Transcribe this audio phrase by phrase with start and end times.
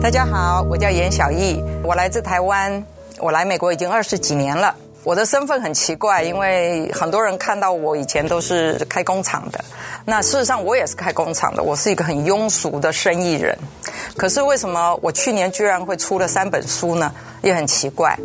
[0.00, 2.82] 大家好，我叫严小艺，我来自台湾，
[3.18, 4.74] 我来美国已经二十几年了。
[5.02, 9.62] 我的身份很奇怪，因为很多人看到我以前都是开工厂的。
[10.04, 13.58] 那事实上我也是开工厂的，我是一个很庸俗的生意人。
[14.16, 17.12] 可是为什么我去年居然会出了三本书呢？
[17.42, 18.16] 也很奇怪。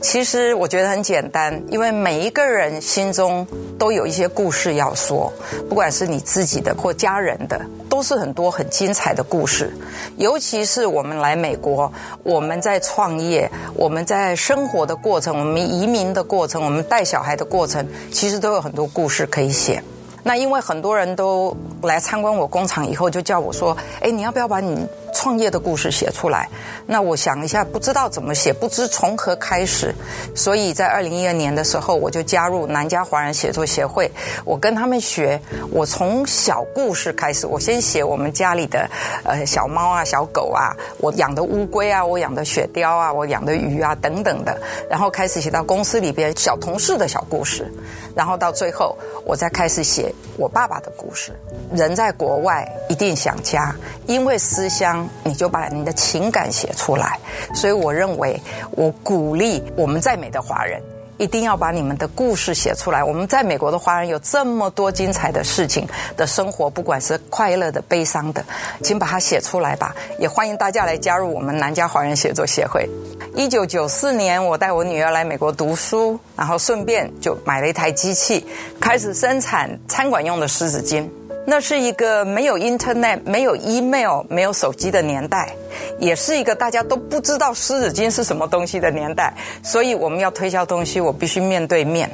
[0.00, 3.46] 其实我觉得很简单，因为每一个人心中
[3.78, 5.32] 都有一些故事要说，
[5.68, 7.60] 不管是你自己的或家人的，
[7.92, 9.70] 都是很多很精彩的故事。
[10.16, 11.92] 尤其是我们来美国，
[12.22, 19.84] 我们在创业，我们在生活的过程，我们移民的过程，我们带小孩的过程，其实都有很多故事可以写。
[20.22, 24.86] 那因为很多人都来参观我工厂以后，就叫我说：“哎，你要不要把你
[25.22, 26.48] 创业的故事写出来？”
[26.84, 29.94] 那我想一下，不知道怎么写，不知从何开始。
[30.34, 34.10] 所以在二零一二年的时候，我就加入南加华人写作协会。
[34.44, 35.40] 我跟他们学，
[35.70, 38.90] 我从小故事开始，我先写我们家里的
[39.22, 47.72] 呃小猫啊、小狗啊，我养的乌龟啊，我养的雪貂啊，我养的鱼啊等等的，然后开始写到公司里边小同事的小故事，
[48.16, 50.12] 然后到最后，我再开始写。
[50.38, 51.30] 我爸爸的故事，
[51.74, 53.76] 人在国外一定想家，
[54.06, 57.18] 因为思乡，你就把你的情感写出来。
[57.54, 58.40] 所以我认为，
[58.72, 60.80] 我鼓励我们在美的华人，
[61.18, 63.04] 一定要把你们的故事写出来。
[63.04, 65.86] 我们在美国的华人有这么多精彩的事情
[66.16, 68.44] 的生活，不管是快乐的、悲伤的，
[68.82, 69.94] 请把它写出来吧。
[70.18, 72.88] 也欢迎大家来加入我们南加华人写作协会。
[73.34, 78.46] 一九九四年，我带我女儿来美国读书，然后顺便就买了一台机器，
[78.78, 81.08] 开始生产餐馆用的湿纸巾。
[81.44, 85.52] 那是一个没有 Internet、没有 email、没有手机的年代，
[85.98, 89.34] 也是一个大家都不知道湿纸巾是什么东西的年代。
[89.62, 92.08] 所以我们要推销东西，我必须面对面。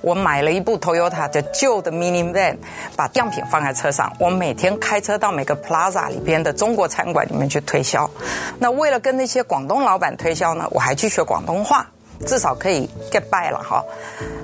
[0.00, 2.56] 我买了一部 Toyota 的旧的 minivan，
[2.96, 4.12] 把样品放在车上。
[4.18, 8.10] 我每天开车到每个 Plaza 里边的中国餐馆里面去推销。
[8.58, 11.88] 那为了跟那些广东老板推销呢，我还去学广东话。
[12.26, 13.84] 至少可以 get by 了哈，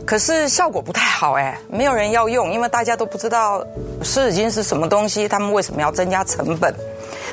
[0.06, 3.64] 可是效果不太好哎，没有人要用，因为大家都不知道
[4.02, 6.74] 湿纸巾是什么东西，他们为什么要增加成本？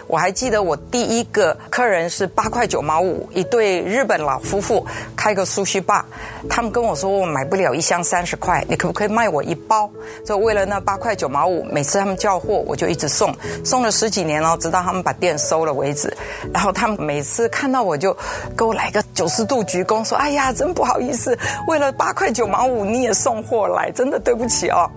[0.07, 6.03] 我还记得我第一个客人是八块九毛五，一对日本老夫妇开个 sushi bar，
[6.49, 9.89] 他们跟我说，我买不了一箱三十块，你可不可以卖我一包？
[10.25, 13.33] 就为了那八块九毛五，每次他们叫货我就一直送，
[13.63, 16.15] 送了十几年了，直到他们把店收了为止。
[16.53, 18.15] 然后他们每次看到我就
[18.57, 21.37] 给我来个九十度鞠躬，说：“哎呀，真不好意思，
[21.67, 24.89] 为了八块九毛五你也送货来，真的对不起哦。”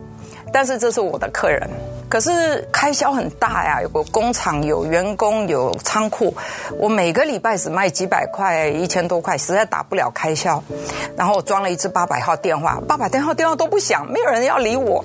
[0.53, 1.69] 但是这是我的客人。
[2.09, 6.35] 可是开销很大呀，有个工厂，有员工，有仓库，
[6.79, 10.63] 我每个礼拜只卖几百块，一千多块，实在打不了开销。
[11.17, 15.05] 然后我装了一支八百号电话，八百电话电话都不响，没有人要理我，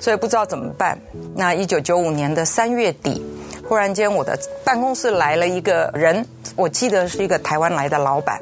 [0.00, 0.98] 所以不知道怎么办。
[1.34, 3.24] 那一九九五年的三月底，
[3.66, 8.38] 忽然间我的办公室来了一个人，我记得是一个台湾来的老板。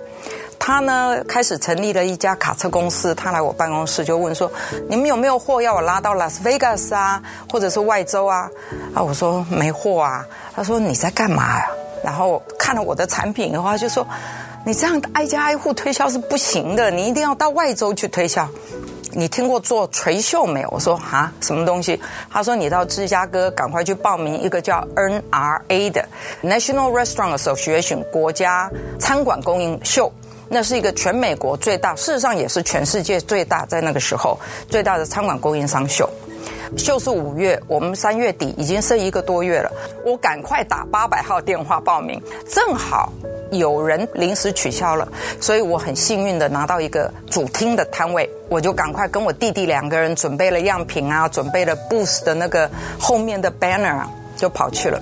[0.62, 3.14] 他呢，开始成立了一家卡车公司。
[3.14, 4.48] 他来我办公室就问说
[4.88, 8.48] ：“你们有没有货要我拉到拉斯维加斯啊，或者是外州啊？”
[8.94, 10.24] 啊，我说没货啊。
[10.54, 11.66] 他说你在干嘛呀？
[12.04, 14.06] 然后看了我的产品的话，就说
[14.64, 18.46] 你这样挨家挨户推销是不行的，你一定要到外州去推销。
[19.12, 20.68] 你听过做锤秀没有？
[20.70, 22.00] 我说啊，什么东西？
[22.30, 26.06] 他说你到芝加哥赶快去报名一个叫 NRA 的
[26.44, 28.70] National Restaurant Association 国家
[29.00, 30.12] 餐馆供应秀。
[30.52, 34.36] 那是一个全美国最大，事实上也是全世界最大，在那个时候
[34.68, 36.10] 最大的餐馆供应商秀。
[36.76, 39.70] 秀是五月，我们三月底已经剩一个多月了。
[40.04, 43.12] 我赶快打八百号电话报名，正好
[43.52, 45.06] 有人临时取消了，
[45.40, 52.68] 所以我很幸运的拿到一个主厅的摊位，我就赶快跟我弟弟两个人准备了样品啊，准备了 booth 的那个
[52.98, 55.00] 后面的 banner 啊，就跑去了。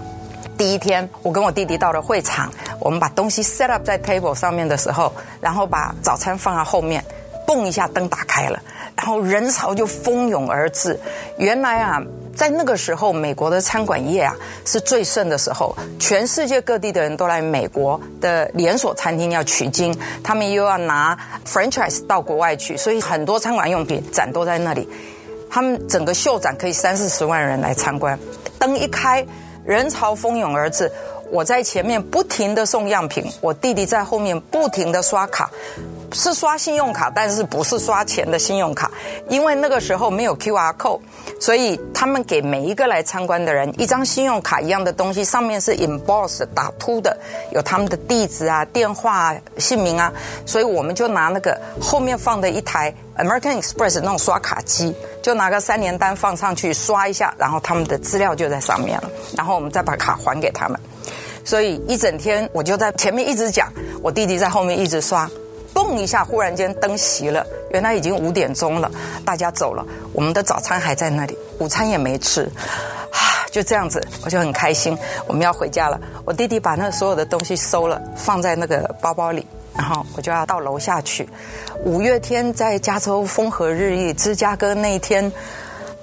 [0.59, 7.03] 第一天，我跟我弟弟到了会场，我们把东西 set up 在 table 上面的时候，然后把早餐放在后面，
[7.47, 8.61] 嘣一下灯打开了，
[8.97, 10.99] 然后人潮就蜂拥而至。
[11.39, 12.03] 原来啊，
[12.35, 14.35] 在那个时候，美国的餐馆业啊
[14.65, 21.17] 是最盛的时候，全世界各地的人都来美国的连锁餐厅要取经，他们又要拿
[21.47, 24.89] franchise 到国外去，所以很多餐馆用品展都在那里。
[25.49, 28.19] 他们整个秀展可以三四十万人来参观，
[28.59, 29.25] 灯一开。
[29.69, 30.91] 人潮蜂拥而至，
[31.31, 35.51] 我在前面不停的送样品，我弟弟在后面不停的刷卡，
[36.13, 38.91] 是刷信用卡，但是不是刷钱的信用卡，
[39.29, 41.01] 因为那个时候没有 QR code，
[41.41, 47.17] 所以他们给每一个来参观的人一张信用卡一样的东西，上面是 emboss 打凸的，
[47.53, 50.13] 有他们的地址啊、电话啊、姓名啊，
[50.47, 54.95] 所以我们就拿那个后面放的一台 American Express 那种刷卡机。
[55.21, 59.11] 就拿个三联单放上去刷一下，然后他们的资料就在上面了。
[59.37, 60.81] 然后我们再把卡还给他们。
[61.45, 63.71] 所以一整天我就在前面一直讲，
[64.01, 65.29] 我弟弟在后面一直刷。
[65.89, 68.91] 嘣一下，忽然间灯熄了，原来已经五点钟了，
[69.25, 72.43] 大家走了，我们的早餐还在那里，午餐也没吃，
[73.11, 74.97] 啊，就这样子，我就很开心，
[75.27, 75.99] 我们要回家了。
[76.27, 81.27] 我弟弟把那所有的东西收了，放在那个包包里，然后我就要到楼下去。
[81.85, 85.33] 五月天在加州风和日丽，芝加哥那一天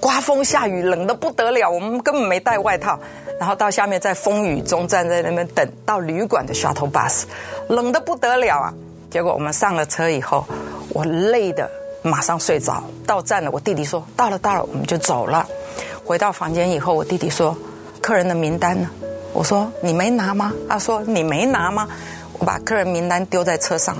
[0.00, 2.98] 刮风下雨，冷得不得了，我们根本没带外套，
[3.38, 7.22] 然后到下面在风雨中站在那边等到旅馆的 shuttle bus，
[7.68, 8.74] 冷得不得了啊。
[9.10, 10.44] 结果我们上了车以后，
[10.90, 11.70] 我累得
[12.02, 12.82] 马上睡着。
[13.06, 15.46] 到站了，我弟弟说到了到了，我们就走了。
[16.04, 17.56] 回到房间以后，我弟弟说
[18.00, 18.90] 客人的名单呢？
[19.32, 20.52] 我说你没拿吗？
[20.68, 21.88] 他说你没拿吗？
[22.38, 23.96] 我把客人名单丢在车上，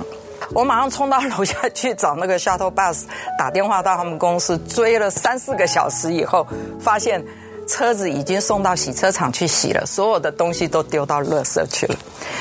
[0.53, 3.03] 我马上冲到楼下去找那个 shuttle bus，
[3.39, 6.45] 打电话到他们公司，追了三四个小时以后，
[6.79, 7.23] 发现。
[7.67, 11.95] 车子已经送到洗车场去洗了，所有的东西都丢到垃圾去了，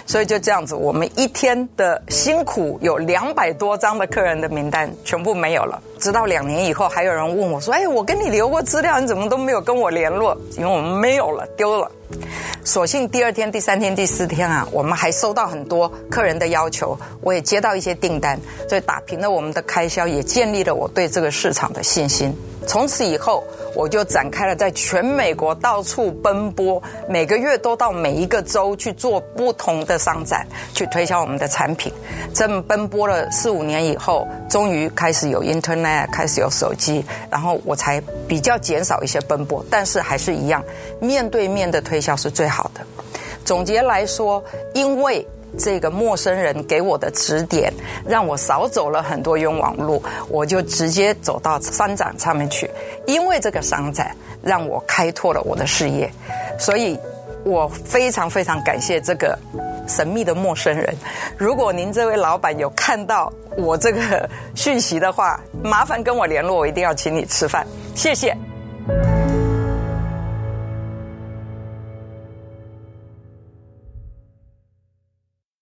[0.06, 5.82] 所以就这样子，我们一天的辛苦有两百多张的客人的名单全部没有了。
[5.99, 11.90] 直到两年以后，还有人问我说：“哎，我跟你留过资料，你怎么都没有跟我联络？”因为我们没有了，丢了。
[12.66, 18.36] 所幸第二天、第三天、第四天啊，我们还收到很多客人的要求，我也接到一些订单，
[18.68, 22.36] 所以打平了我们的开销，也建立了我对这个市场的信心。
[22.66, 23.44] 从此以后，
[23.76, 31.92] 我就展开了在全美国到处奔波，每个月都到每一个州去做不同的商展，去推销我们的产品。
[32.34, 40.60] 这么奔波了四五年以后，终于开始有 Internet，开始有手机，然后我才比较减少一些奔波，但是还是一样，
[41.00, 42.81] 面对面的推销是最好好的。
[43.44, 44.43] 总结来说，
[44.75, 45.26] 因为。
[45.58, 47.73] 这个陌生人给我的指点，
[48.06, 52.70] 让我少走了很多冤枉路，我就直接走到商展上面去。
[53.06, 56.12] 因为这个商展，让我开拓了我的事业，
[56.58, 56.99] 所以
[57.43, 59.38] 我非常非常感谢这个
[59.88, 60.94] 神秘的陌生人。
[61.38, 67.67] 如果您这位老板有看到我这个讯息的话，麻烦跟我联络，我一定要请你吃饭。
[67.94, 68.37] 谢谢。